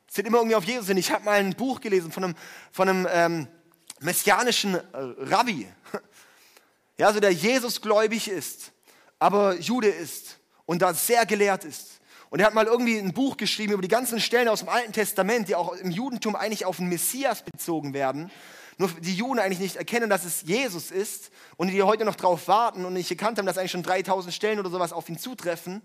[0.09, 0.97] Zielt immer irgendwie auf Jesus hin.
[0.97, 2.35] Ich habe mal ein Buch gelesen von einem,
[2.71, 3.49] von einem ähm,
[4.01, 5.69] messianischen äh, Rabbi,
[6.97, 8.73] ja, so der Jesus gläubig ist,
[9.19, 11.96] aber Jude ist und da sehr gelehrt ist.
[12.31, 14.93] Und er hat mal irgendwie ein Buch geschrieben über die ganzen Stellen aus dem Alten
[14.93, 18.31] Testament, die auch im Judentum eigentlich auf den Messias bezogen werden.
[18.79, 22.47] Nur die Juden eigentlich nicht erkennen, dass es Jesus ist und die heute noch drauf
[22.49, 25.83] warten und nicht erkannt haben, dass eigentlich schon 3000 Stellen oder sowas auf ihn zutreffen.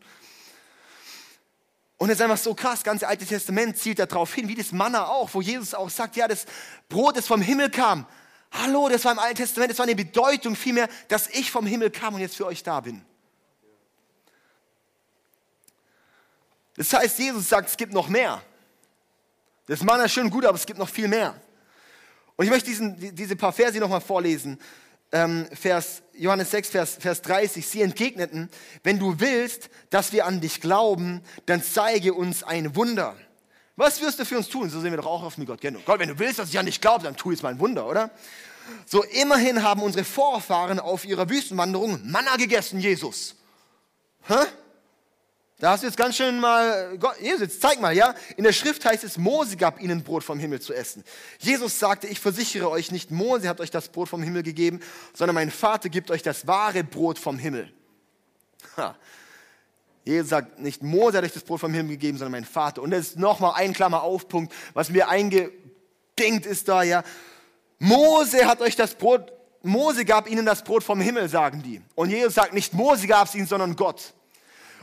[1.98, 4.72] Und es ist einfach so krass, das ganze Alte Testament zielt darauf hin, wie das
[4.72, 6.46] Manna auch, wo Jesus auch sagt, ja, das
[6.90, 8.08] Brot, das vom Himmel kam.
[8.52, 11.92] Hallo, das war im Alten Testament, das war eine Bedeutung vielmehr, dass ich vom Himmel
[11.92, 13.06] kam und jetzt für euch da bin.
[16.76, 18.42] Das heißt, Jesus sagt, es gibt noch mehr.
[19.68, 21.36] Das Manna ist schön gut, aber es gibt noch viel mehr.
[22.36, 24.60] Und ich möchte diesen, diese paar Verse nochmal vorlesen
[25.12, 28.50] ähm, Vers, Johannes 6, Vers, Vers 30, sie entgegneten,
[28.84, 33.16] wenn du willst, dass wir an dich glauben, dann zeige uns ein Wunder.
[33.76, 34.70] Was wirst du für uns tun?
[34.70, 35.62] So sehen wir doch auch auf mit Gott.
[35.62, 37.88] Gott, wenn du willst, dass ich an dich glaube, dann tu jetzt mal ein Wunder,
[37.88, 38.12] oder?
[38.86, 43.36] So, immerhin haben unsere Vorfahren auf ihrer Wüstenwanderung Manna gegessen, Jesus.
[44.28, 44.36] Hä?
[45.62, 48.16] Da hast du jetzt ganz schön mal, Gott, Jesus, zeig mal, ja?
[48.36, 51.04] In der Schrift heißt es, Mose gab ihnen Brot vom Himmel zu essen.
[51.38, 54.80] Jesus sagte, ich versichere euch nicht, Mose hat euch das Brot vom Himmel gegeben,
[55.14, 57.72] sondern mein Vater gibt euch das wahre Brot vom Himmel.
[58.76, 58.98] Ha.
[60.04, 62.82] Jesus sagt nicht, Mose hat euch das Brot vom Himmel gegeben, sondern mein Vater.
[62.82, 67.04] Und das ist nochmal ein Klammer Aufpunkt, was mir eingedenkt ist da, ja.
[67.78, 71.84] Mose hat euch das Brot, Mose gab ihnen das Brot vom Himmel, sagen die.
[71.94, 74.16] Und Jesus sagt nicht, Mose gab es ihnen, sondern Gott.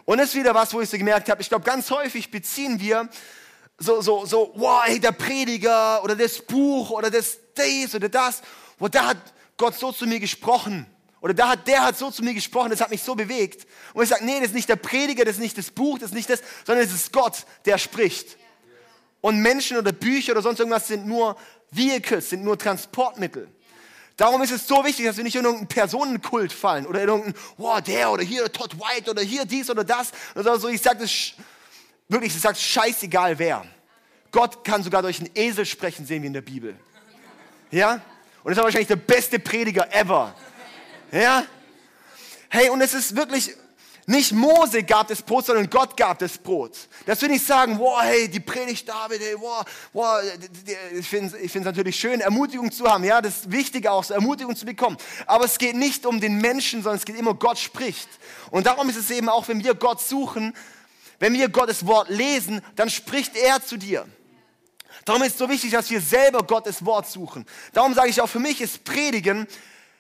[0.09, 2.81] Und das ist wieder was, wo ich so gemerkt habe, ich glaube, ganz häufig beziehen
[2.81, 3.11] wir
[3.77, 8.41] so, so, so, wow, hey, der Prediger oder das Buch oder das, das oder das,
[8.79, 9.19] wo da hat
[9.59, 10.87] Gott so zu mir gesprochen.
[11.21, 13.67] Oder da hat, der hat so zu mir gesprochen, das hat mich so bewegt.
[13.93, 16.09] Und ich sage, nee, das ist nicht der Prediger, das ist nicht das Buch, das
[16.09, 18.39] ist nicht das, sondern es ist Gott, der spricht.
[19.21, 21.37] Und Menschen oder Bücher oder sonst irgendwas sind nur
[21.71, 23.47] Vehicles, sind nur Transportmittel.
[24.19, 27.37] Darum ist es so wichtig, dass wir nicht in irgendeinen Personenkult fallen oder in irgendeinen,
[27.57, 30.11] wow, der oder hier Todd White oder hier dies oder das.
[30.35, 30.67] Oder so.
[30.69, 31.35] Ich sage das
[32.09, 33.65] wirklich, ich sage scheißegal wer.
[34.33, 36.75] Gott kann sogar durch einen Esel sprechen, sehen wir in der Bibel.
[37.71, 38.01] Ja?
[38.43, 40.35] Und ist wahrscheinlich der beste Prediger ever.
[41.13, 41.45] Ja?
[42.49, 43.55] Hey, und es ist wirklich
[44.09, 46.73] nicht Mose gab das Brot, sondern Gott gab das Brot.
[47.05, 50.23] Das will nicht sagen, wow, hey, die Predigt David, hey, wow, wow.
[50.99, 53.05] Ich finde es natürlich schön, Ermutigung zu haben.
[53.05, 54.97] Ja, das ist wichtig auch, so Ermutigung zu bekommen.
[55.27, 58.09] Aber es geht nicht um den Menschen, sondern es geht immer, Gott spricht.
[58.51, 60.55] Und darum ist es eben auch, wenn wir Gott suchen,
[61.19, 64.07] wenn wir Gottes Wort lesen, dann spricht er zu dir.
[65.05, 67.45] Darum ist es so wichtig, dass wir selber Gottes Wort suchen.
[67.75, 69.47] Darum sage ich auch, für mich ist Predigen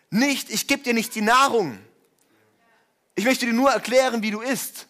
[0.09, 1.79] nicht, ich gebe dir nicht die Nahrung,
[3.18, 4.87] Ich möchte dir nur erklären, wie du isst.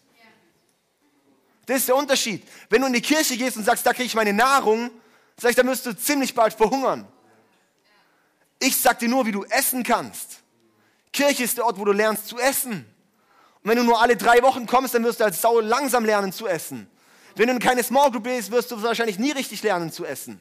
[1.65, 2.47] Das ist der Unterschied.
[2.69, 4.91] Wenn du in die Kirche gehst und sagst, da kriege ich meine Nahrung,
[5.35, 7.07] sag ich, dann wirst du ziemlich bald verhungern.
[8.59, 10.43] Ich sag dir nur, wie du essen kannst.
[11.11, 12.85] Kirche ist der Ort, wo du lernst zu essen.
[13.63, 16.31] Und wenn du nur alle drei Wochen kommst, dann wirst du als Sau langsam lernen
[16.31, 16.87] zu essen.
[17.35, 20.39] Wenn du in keine Small Group bist, wirst du wahrscheinlich nie richtig lernen zu essen.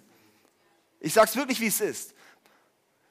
[1.01, 2.13] Ich sag's wirklich, wie es ist.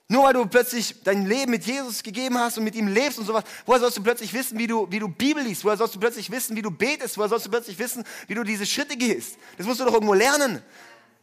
[0.09, 3.25] Nur weil du plötzlich dein Leben mit Jesus gegeben hast und mit ihm lebst und
[3.25, 5.65] sowas, woher sollst du plötzlich wissen, wie du, wie du Bibel liest?
[5.65, 7.17] Woher sollst du plötzlich wissen, wie du betest?
[7.17, 9.37] Woher sollst du plötzlich wissen, wie du diese Schritte gehst?
[9.57, 10.63] Das musst du doch irgendwo lernen.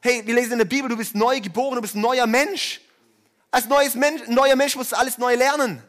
[0.03, 2.83] Hey, wir lesen in der Bibel, du bist neu geboren, du bist ein neuer Mensch.
[3.51, 5.83] Als neues Mensch, neuer Mensch musst du alles neu lernen.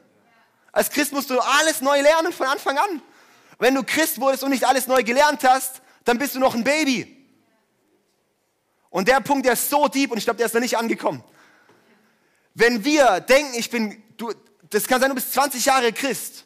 [0.71, 3.01] Als Christ musst du alles neu lernen von Anfang an.
[3.59, 6.63] Wenn du Christ wurdest und nicht alles neu gelernt hast, dann bist du noch ein
[6.63, 7.11] Baby.
[8.89, 11.21] Und der Punkt, der ist so deep und ich glaube, der ist noch nicht angekommen.
[12.55, 14.33] Wenn wir denken, ich bin, du,
[14.69, 16.45] das kann sein, du bist 20 Jahre Christ,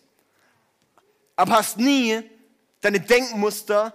[1.35, 2.21] aber hast nie
[2.81, 3.93] deine Denkmuster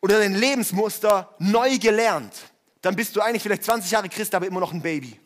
[0.00, 2.32] oder dein Lebensmuster neu gelernt,
[2.80, 5.18] dann bist du eigentlich vielleicht 20 Jahre Christ, aber immer noch ein Baby.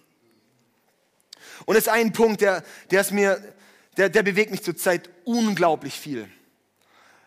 [1.66, 3.54] Und das ist ein Punkt, der, der ist mir,
[3.96, 6.28] der, der bewegt mich zurzeit unglaublich viel.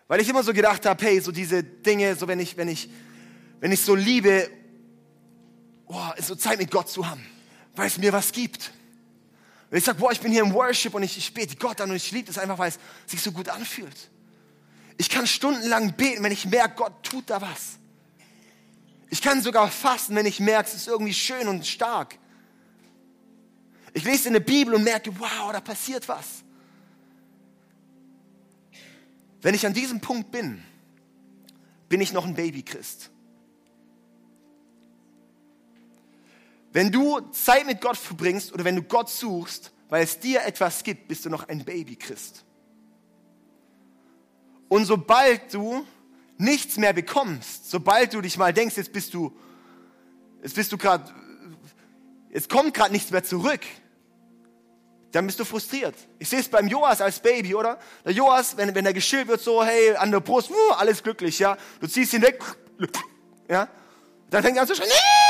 [0.08, 2.90] Weil ich immer so gedacht habe, hey, so diese Dinge, so wenn ich, wenn ich,
[3.60, 4.50] wenn ich so liebe,
[5.86, 7.24] oh, so Zeit mit Gott zu haben,
[7.76, 8.72] weil es mir was gibt.
[9.70, 11.90] Wenn ich sage, boah, ich bin hier im Worship und ich, ich bete Gott an
[11.90, 14.10] und ich liebe es einfach, weil es sich so gut anfühlt.
[14.98, 17.78] Ich kann stundenlang beten, wenn ich merke, Gott tut da was.
[19.10, 22.18] Ich kann sogar fasten, wenn ich merke, es ist irgendwie schön und stark.
[23.94, 26.44] Ich lese in der Bibel und merke, wow, da passiert was.
[29.42, 30.64] Wenn ich an diesem Punkt bin,
[31.88, 33.10] bin ich noch ein Babychrist.
[36.72, 40.84] Wenn du Zeit mit Gott verbringst oder wenn du Gott suchst, weil es dir etwas
[40.84, 42.46] gibt, bist du noch ein Babychrist.
[44.68, 45.86] Und sobald du
[46.38, 49.36] nichts mehr bekommst, sobald du dich mal denkst, jetzt bist du,
[50.44, 51.12] jetzt bist du gerade,
[52.30, 53.62] jetzt kommt gerade nichts mehr zurück,
[55.12, 55.96] dann bist du frustriert.
[56.20, 57.80] Ich sehe es beim Joas als Baby, oder?
[58.06, 61.40] Der Joas, wenn, wenn er geschillt wird, so, hey, an der Brust, uh, alles glücklich,
[61.40, 61.58] ja.
[61.80, 62.40] Du ziehst ihn weg,
[63.50, 63.68] ja.
[64.30, 65.29] Dann fängt er an zu schreien, nee.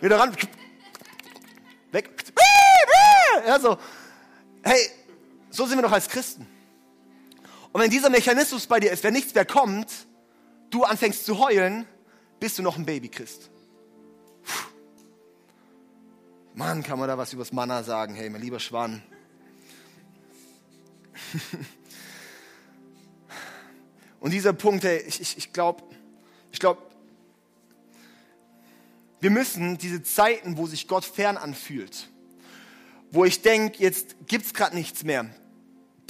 [0.00, 0.36] Wieder ran,
[1.92, 2.10] weg,
[3.46, 3.76] ja, so.
[4.62, 4.88] Hey,
[5.50, 6.46] so sind wir doch als Christen.
[7.72, 9.88] Und wenn dieser Mechanismus bei dir ist, wenn nichts mehr kommt,
[10.70, 11.86] du anfängst zu heulen,
[12.40, 13.50] bist du noch ein Babychrist.
[16.54, 18.14] Mann, kann man da was übers Manna sagen?
[18.14, 19.02] Hey, mein lieber Schwan.
[24.20, 25.82] Und dieser Punkt, hey, ich, ich, ich glaube,
[26.52, 26.80] ich glaube,
[29.24, 32.10] wir müssen diese Zeiten, wo sich Gott fern anfühlt,
[33.10, 35.24] wo ich denke, jetzt gibt es gerade nichts mehr,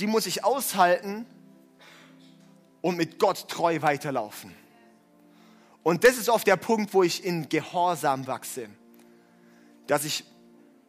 [0.01, 1.25] die muss ich aushalten
[2.81, 4.53] und mit Gott treu weiterlaufen.
[5.85, 8.69] Und das ist oft der Punkt, wo ich in Gehorsam wachse.
[9.87, 10.25] Dass ich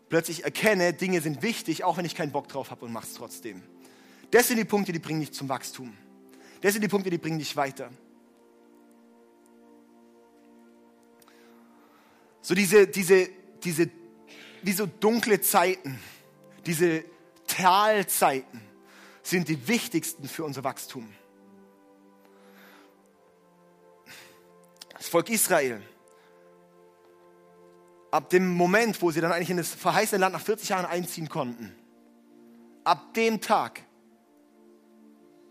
[0.09, 3.13] plötzlich erkenne, Dinge sind wichtig, auch wenn ich keinen Bock drauf habe und mache es
[3.13, 3.61] trotzdem.
[4.31, 5.95] Das sind die Punkte, die bringen dich zum Wachstum.
[6.61, 7.91] Das sind die Punkte, die bringen dich weiter.
[12.45, 13.27] So diese, diese,
[13.63, 13.89] diese,
[14.61, 15.99] wie so dunkle Zeiten,
[16.67, 17.03] diese
[17.47, 18.61] Talzeiten
[19.23, 21.11] sind die wichtigsten für unser Wachstum.
[24.93, 25.81] Das Volk Israel
[28.11, 31.27] ab dem Moment, wo sie dann eigentlich in das verheißene Land nach 40 Jahren einziehen
[31.27, 31.75] konnten,
[32.83, 33.81] ab dem Tag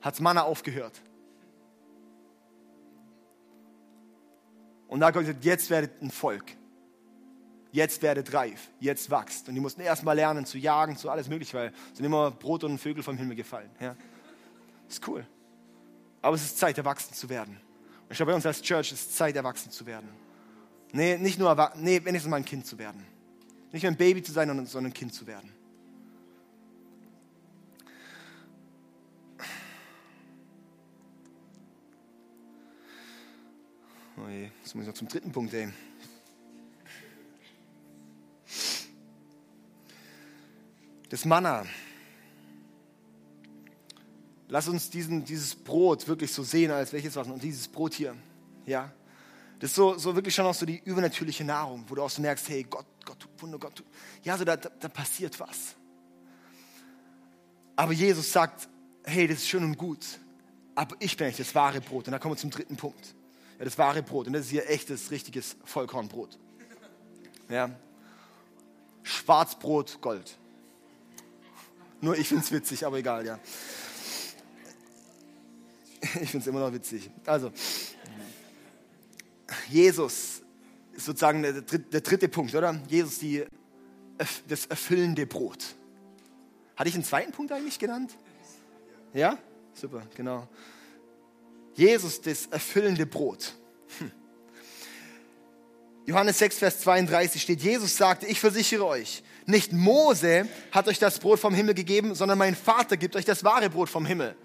[0.01, 1.03] hat Manna aufgehört.
[4.87, 6.57] Und da hat Gott gesagt, jetzt werdet ein Volk.
[7.75, 8.71] Jetzt werdet reif.
[8.79, 9.49] Jetzt wächst.
[9.49, 12.79] Und die mussten erstmal lernen zu jagen, zu alles mögliche, weil sind immer Brot und
[12.79, 13.69] Vögel vom Himmel gefallen.
[13.81, 13.97] Ja.
[14.89, 15.27] Ist cool.
[16.23, 17.57] Aber es ist Zeit, erwachsen zu werden.
[17.57, 20.09] Und ich glaube, bei uns als Church ist es Zeit, erwachsen zu werden.
[20.93, 23.05] Nee, nicht nur, nee, wenigstens mal ein Kind zu werden.
[23.73, 25.53] Nicht nur ein Baby zu sein, sondern ein Kind zu werden.
[34.17, 35.73] Oh je, jetzt muss ich noch zum dritten Punkt, ey.
[41.15, 41.65] Das Manna.
[44.49, 47.29] Lass uns diesen, dieses Brot wirklich so sehen, als welches was.
[47.29, 48.17] Und dieses Brot hier,
[48.67, 48.91] ja,
[49.61, 52.21] das ist so, so wirklich schon auch so die übernatürliche Nahrung, wo du auch so
[52.21, 53.87] merkst, hey, Gott, Gott tut Wunder, Gott tut.
[54.25, 55.77] Ja, so da, da, da passiert was.
[57.77, 58.69] Aber Jesus sagt,
[59.05, 60.05] hey, das ist schön und gut,
[60.75, 62.09] aber ich bin eigentlich das wahre Brot.
[62.09, 63.15] Und da kommen wir zum dritten Punkt.
[63.61, 64.27] Ja, das wahre Brot.
[64.27, 66.41] Und das ist hier echtes, richtiges Vollkornbrot.
[67.49, 67.71] Ja.
[69.05, 70.39] Schwarzbrot, Gold.
[72.01, 73.39] Nur ich finde es witzig, aber egal, ja.
[76.21, 77.11] Ich finde es immer noch witzig.
[77.25, 77.51] Also,
[79.71, 80.43] Jesus
[80.93, 82.79] ist sozusagen der, der dritte Punkt, oder?
[82.89, 83.45] Jesus, die,
[84.49, 85.75] das erfüllende Brot.
[86.77, 88.17] Hatte ich einen zweiten Punkt eigentlich genannt?
[89.13, 89.39] Ja?
[89.75, 90.49] Super, genau.
[91.75, 93.55] Jesus, das erfüllende Brot.
[93.99, 94.13] Hm.
[96.07, 101.19] Johannes 6, Vers 32 steht, Jesus sagte, ich versichere euch, nicht Mose hat euch das
[101.19, 104.37] Brot vom Himmel gegeben, sondern mein Vater gibt euch das wahre Brot vom Himmel.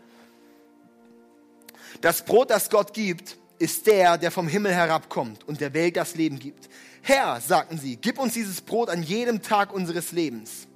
[2.02, 6.16] Das Brot, das Gott gibt, ist der, der vom Himmel herabkommt und der Welt das
[6.16, 6.70] Leben gibt.
[7.02, 10.68] Herr, sagten sie, gib uns dieses Brot an jedem Tag unseres Lebens.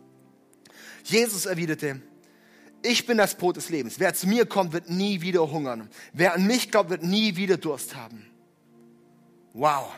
[1.04, 2.02] Jesus erwiderte,
[2.82, 4.00] ich bin das Brot des Lebens.
[4.00, 5.90] Wer zu mir kommt, wird nie wieder hungern.
[6.12, 8.26] Wer an mich glaubt, wird nie wieder Durst haben.
[9.54, 9.92] Wow,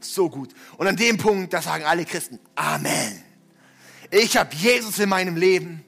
[0.00, 0.50] so gut.
[0.76, 3.25] Und an dem Punkt, da sagen alle Christen, Amen.
[4.10, 5.84] Ich habe Jesus in meinem Leben.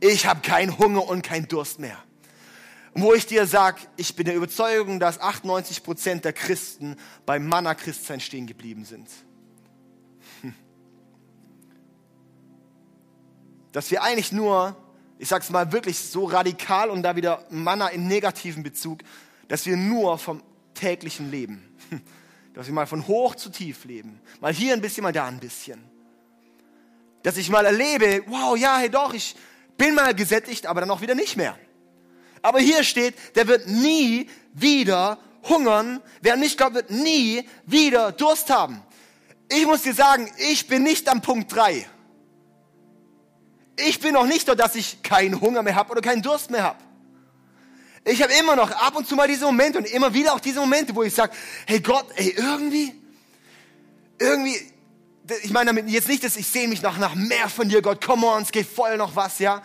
[0.00, 1.96] Ich habe keinen Hunger und keinen Durst mehr.
[2.92, 6.96] Und wo ich dir sage, ich bin der Überzeugung, dass 98 Prozent der Christen
[7.26, 9.08] beim Manna-Christsein stehen geblieben sind.
[10.42, 10.54] Hm.
[13.72, 14.76] Dass wir eigentlich nur,
[15.18, 19.00] ich sag's mal wirklich so radikal und da wieder Manna im negativen Bezug,
[19.48, 20.42] dass wir nur vom
[20.74, 21.76] täglichen leben.
[21.90, 22.00] Hm.
[22.52, 24.20] Dass wir mal von hoch zu tief leben.
[24.40, 25.93] Mal hier ein bisschen, mal da ein bisschen.
[27.24, 29.34] Dass ich mal erlebe, wow, ja, hey doch, ich
[29.76, 31.58] bin mal gesättigt, aber dann auch wieder nicht mehr.
[32.42, 36.02] Aber hier steht, der wird nie wieder hungern.
[36.20, 38.82] Wer nicht glaubt, wird nie wieder Durst haben.
[39.48, 41.86] Ich muss dir sagen, ich bin nicht am Punkt 3.
[43.76, 46.62] Ich bin noch nicht dort, dass ich keinen Hunger mehr habe oder keinen Durst mehr
[46.62, 46.78] habe.
[48.04, 50.60] Ich habe immer noch ab und zu mal diese Momente und immer wieder auch diese
[50.60, 51.32] Momente, wo ich sage,
[51.66, 52.94] hey Gott, ey, irgendwie,
[54.18, 54.73] irgendwie,
[55.42, 58.04] ich meine damit jetzt nicht, dass ich sehe mich noch nach mehr von dir, Gott,
[58.04, 59.62] come on, es geht voll noch was, ja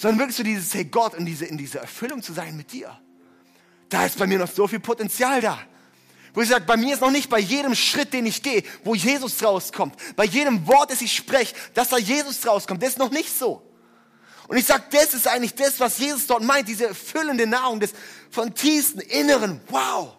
[0.00, 2.98] sondern wirklich so dieses, hey Gott, in, diese, in dieser Erfüllung zu sein mit dir.
[3.90, 5.58] Da ist bei mir noch so viel Potenzial da.
[6.32, 8.94] Wo ich sage, bei mir ist noch nicht bei jedem Schritt, den ich gehe, wo
[8.94, 13.10] Jesus rauskommt, bei jedem Wort, das ich spreche, dass da Jesus rauskommt, das ist noch
[13.10, 13.62] nicht so.
[14.48, 17.92] Und ich sage, das ist eigentlich das, was Jesus dort meint, diese erfüllende Nahrung des
[18.30, 19.60] von tiefsten Inneren.
[19.68, 20.16] Wow.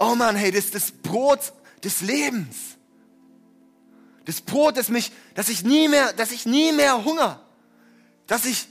[0.00, 1.52] Oh Mann, hey, das das Brot
[1.84, 2.56] des Lebens.
[4.24, 7.40] Das Brot, das mich, dass ich nie mehr, dass ich nie mehr Hunger,
[8.26, 8.68] dass ich,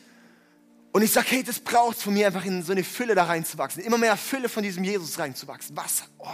[0.92, 3.84] und ich sage, hey, das braucht von mir einfach in so eine Fülle da reinzuwachsen,
[3.84, 5.76] immer mehr Fülle von diesem Jesus reinzuwachsen.
[5.76, 6.28] Was, oh,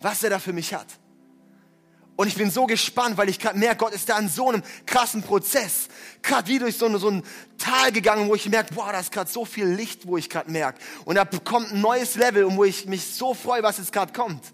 [0.00, 0.86] was er da für mich hat.
[2.16, 4.62] Und ich bin so gespannt, weil ich gerade merke, Gott ist da in so einem
[4.86, 5.88] krassen Prozess.
[6.22, 7.24] Gerade wie durch so, eine, so ein
[7.58, 10.50] Tal gegangen, wo ich merke, boah, da ist gerade so viel Licht, wo ich gerade
[10.50, 10.78] merke.
[11.04, 14.12] Und da kommt ein neues Level, und wo ich mich so freue, was jetzt gerade
[14.12, 14.44] kommt.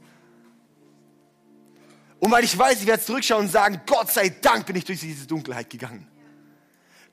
[2.20, 5.00] Und weil ich weiß, ich werde zurückschauen und sagen, Gott sei Dank bin ich durch
[5.00, 6.06] diese Dunkelheit gegangen.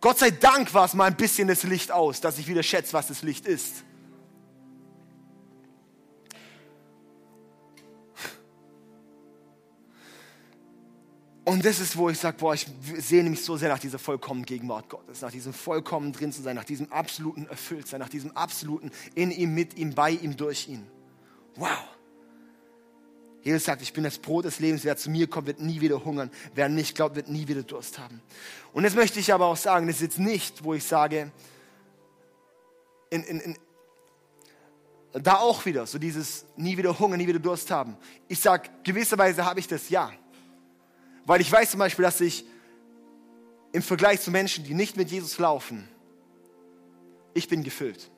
[0.02, 2.94] Gott sei Dank war es mal ein bisschen das Licht aus, dass ich wieder schätze,
[2.94, 3.84] was das Licht ist.
[11.46, 12.68] Und das ist, wo ich sage, boah, ich
[12.98, 16.58] sehne mich so sehr nach dieser vollkommenen Gegenwart Gottes, nach diesem vollkommen drin zu sein,
[16.58, 20.86] nach diesem absoluten Erfülltsein, nach diesem absoluten in ihm, mit ihm, bei ihm, durch ihn.
[21.56, 21.97] Wow.
[23.48, 24.84] Jesus sagt, ich bin das Brot des Lebens.
[24.84, 26.30] Wer zu mir kommt, wird nie wieder hungern.
[26.54, 28.22] Wer an mich glaubt, wird nie wieder Durst haben.
[28.74, 31.32] Und jetzt möchte ich aber auch sagen, das ist jetzt nicht, wo ich sage,
[33.10, 33.58] in, in, in,
[35.14, 37.96] da auch wieder, so dieses nie wieder Hunger, nie wieder Durst haben.
[38.28, 40.12] Ich sage, gewisserweise habe ich das ja.
[41.26, 42.44] Weil ich weiß zum Beispiel, dass ich
[43.72, 45.88] im Vergleich zu Menschen, die nicht mit Jesus laufen,
[47.34, 48.12] ich bin gefüllt.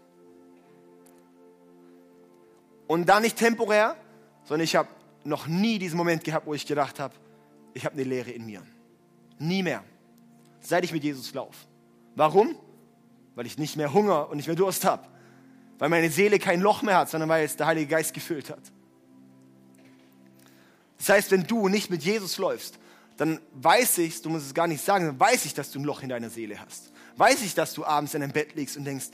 [2.88, 3.96] Und da nicht temporär,
[4.46, 4.90] sondern ich habe
[5.24, 7.14] noch nie diesen Moment gehabt, wo ich gedacht habe,
[7.74, 8.64] ich habe eine Leere in mir.
[9.38, 9.84] Nie mehr.
[10.60, 11.68] Seit ich mit Jesus laufe.
[12.16, 12.56] Warum?
[13.36, 15.08] Weil ich nicht mehr Hunger und nicht mehr Durst habe.
[15.78, 18.72] Weil meine Seele kein Loch mehr hat, sondern weil es der Heilige Geist gefüllt hat.
[20.98, 22.78] Das heißt, wenn du nicht mit Jesus läufst,
[23.16, 25.86] dann weiß ich, du musst es gar nicht sagen, dann weiß ich, dass du ein
[25.86, 26.92] Loch in deiner Seele hast.
[27.16, 29.08] Weiß ich, dass du abends in deinem Bett liegst und denkst,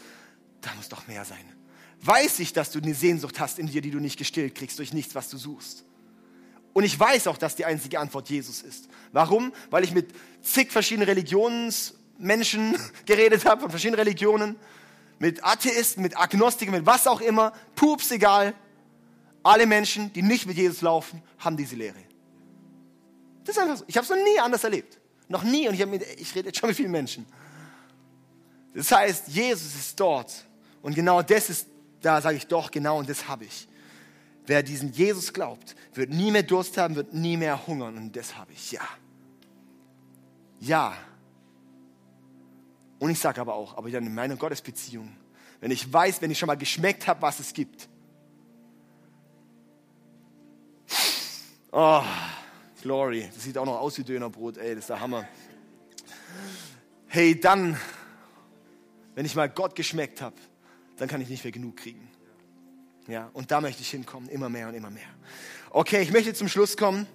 [0.61, 1.43] da muss doch mehr sein.
[2.01, 4.93] Weiß ich, dass du eine Sehnsucht hast in dir, die du nicht gestillt kriegst durch
[4.93, 5.85] nichts, was du suchst.
[6.75, 8.89] Und ich weiß auch, dass die einzige Antwort Jesus ist.
[9.13, 9.53] Warum?
[9.69, 14.57] Weil ich mit zig verschiedenen Religionsmenschen geredet habe, von verschiedenen Religionen,
[15.17, 18.53] mit Atheisten, mit Agnostikern, mit was auch immer, pups egal.
[19.41, 21.95] Alle Menschen, die nicht mit Jesus laufen, haben diese Lehre.
[23.45, 23.85] Das ist einfach so.
[23.87, 24.99] Ich habe es noch nie anders erlebt.
[25.29, 25.69] Noch nie.
[25.69, 27.25] Und ich, ich rede jetzt schon mit vielen Menschen.
[28.73, 30.45] Das heißt, Jesus ist dort.
[30.81, 31.67] Und genau das ist,
[32.01, 33.65] da sage ich doch, genau, und das habe ich.
[34.47, 37.97] Wer diesen Jesus glaubt, wird nie mehr Durst haben, wird nie mehr hungern.
[37.97, 38.71] Und das habe ich.
[38.71, 38.87] Ja.
[40.59, 40.95] Ja.
[42.99, 45.15] Und ich sage aber auch, aber dann in meiner Gottesbeziehung,
[45.61, 47.89] Wenn ich weiß, wenn ich schon mal geschmeckt habe, was es gibt.
[51.71, 52.03] Oh,
[52.81, 53.29] Glory.
[53.33, 55.27] Das sieht auch noch aus wie Dönerbrot, ey, das ist der Hammer.
[57.07, 57.77] Hey, dann,
[59.15, 60.35] wenn ich mal Gott geschmeckt habe,
[60.97, 62.07] dann kann ich nicht mehr genug kriegen.
[63.07, 65.07] Ja, und da möchte ich hinkommen, immer mehr und immer mehr.
[65.69, 67.05] Okay, ich möchte zum Schluss kommen.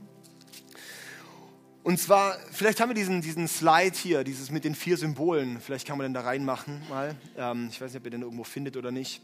[1.83, 5.61] Und zwar, vielleicht haben wir diesen, diesen Slide hier, dieses mit den vier Symbolen.
[5.61, 7.17] Vielleicht kann man den da reinmachen mal.
[7.37, 9.23] Ähm, ich weiß nicht, ob ihr den irgendwo findet oder nicht.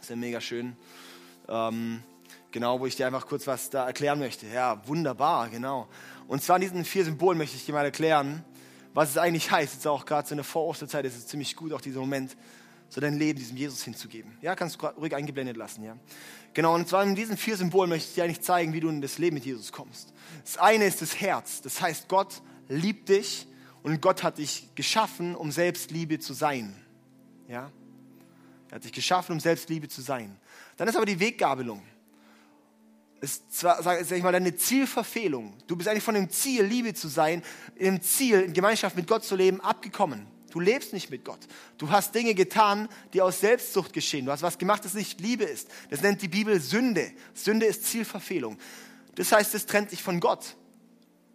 [0.00, 0.76] Ist ja mega schön.
[1.48, 2.02] Ähm,
[2.52, 4.46] genau, wo ich dir einfach kurz was da erklären möchte.
[4.46, 5.88] Ja, wunderbar, genau.
[6.28, 8.44] Und zwar in diesen vier Symbolen möchte ich dir mal erklären,
[8.94, 9.74] was es eigentlich heißt.
[9.74, 12.36] Jetzt auch gerade so in der Vorosterzeit ist es ziemlich gut, auch dieser Moment,
[12.92, 14.36] so dein Leben diesem Jesus hinzugeben.
[14.42, 15.96] Ja, kannst du ruhig eingeblendet lassen, ja.
[16.52, 19.00] Genau, und zwar in diesen vier Symbolen möchte ich dir eigentlich zeigen, wie du in
[19.00, 20.12] das Leben mit Jesus kommst.
[20.44, 21.62] Das eine ist das Herz.
[21.62, 23.46] Das heißt, Gott liebt dich
[23.82, 26.76] und Gott hat dich geschaffen, um Selbstliebe zu sein.
[27.48, 27.72] Ja?
[28.68, 30.36] Er hat dich geschaffen, um Selbstliebe zu sein.
[30.76, 31.82] Dann ist aber die Weggabelung.
[33.22, 35.54] Ist zwar, sag ich mal, deine Zielverfehlung.
[35.66, 37.42] Du bist eigentlich von dem Ziel, Liebe zu sein,
[37.74, 40.26] im Ziel, in Gemeinschaft mit Gott zu leben, abgekommen.
[40.52, 41.40] Du lebst nicht mit Gott.
[41.78, 44.26] Du hast Dinge getan, die aus Selbstsucht geschehen.
[44.26, 45.66] Du hast was gemacht, das nicht Liebe ist.
[45.88, 47.10] Das nennt die Bibel Sünde.
[47.32, 48.58] Sünde ist Zielverfehlung.
[49.14, 50.54] Das heißt, es trennt dich von Gott.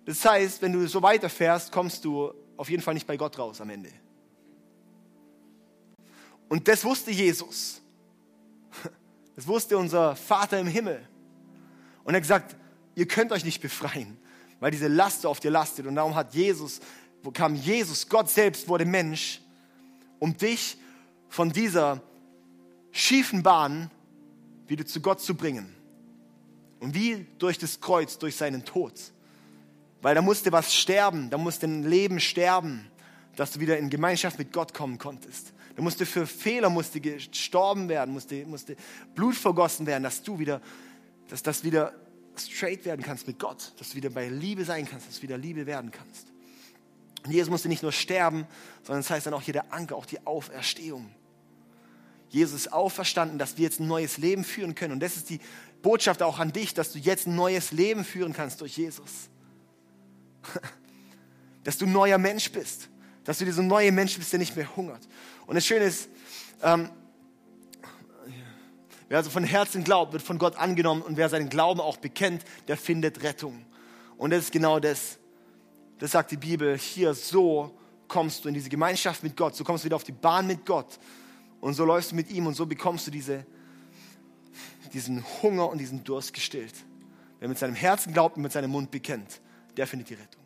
[0.06, 3.60] Das heißt, wenn du so weiterfährst, kommst du auf jeden Fall nicht bei Gott raus
[3.60, 3.90] am Ende.
[6.48, 7.82] Und das wusste Jesus.
[9.36, 11.08] Das wusste unser Vater im Himmel.
[12.04, 12.56] Und er hat gesagt,
[12.96, 14.18] ihr könnt euch nicht befreien,
[14.60, 15.86] weil diese Last auf dir lastet.
[15.86, 16.80] Und darum hat Jesus
[17.28, 19.42] wo kam Jesus, Gott selbst wurde Mensch,
[20.18, 20.78] um dich
[21.28, 22.02] von dieser
[22.94, 23.92] schiefen Bahn
[24.66, 25.76] wieder zu Gott zu bringen.
[26.80, 28.94] Und wie durch das Kreuz, durch seinen Tod.
[30.02, 32.90] Weil da musste was sterben, da musste ein Leben sterben,
[33.36, 35.52] dass du wieder in Gemeinschaft mit Gott kommen konntest.
[35.76, 38.78] Da musste für Fehler musste gestorben werden, musste, musste
[39.16, 40.62] Blut vergossen werden, dass du wieder,
[41.28, 41.94] dass das wieder
[42.38, 45.38] straight werden kannst mit Gott, dass du wieder bei Liebe sein kannst, dass du wieder
[45.38, 46.37] Liebe werden kannst.
[47.24, 48.48] Und Jesus musste nicht nur sterben,
[48.84, 51.10] sondern das heißt dann auch hier der Anker, auch die Auferstehung.
[52.30, 54.94] Jesus ist auferstanden, dass wir jetzt ein neues Leben führen können.
[54.94, 55.40] Und das ist die
[55.82, 59.30] Botschaft auch an dich, dass du jetzt ein neues Leben führen kannst durch Jesus.
[61.64, 62.88] Dass du ein neuer Mensch bist.
[63.26, 65.06] Dass du dieser neue Mensch bist, der nicht mehr hungert.
[65.46, 66.08] Und das Schöne ist,
[66.64, 66.90] ähm,
[69.10, 71.02] wer also von Herzen glaubt, wird von Gott angenommen.
[71.02, 73.66] Und wer seinen Glauben auch bekennt, der findet Rettung.
[74.18, 75.17] Und das ist genau das,
[76.00, 79.84] das sagt die Bibel hier, so kommst du in diese Gemeinschaft mit Gott, so kommst
[79.84, 81.00] du wieder auf die Bahn mit Gott
[81.60, 83.46] und so läufst du mit ihm und so bekommst du diese,
[84.94, 86.76] diesen Hunger und diesen Durst gestillt.
[87.40, 89.42] Wer mit seinem Herzen glaubt und mit seinem Mund bekennt,
[89.76, 90.42] der findet die Rettung.